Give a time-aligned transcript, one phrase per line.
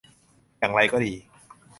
[0.59, 1.13] อย่างไรก็ดี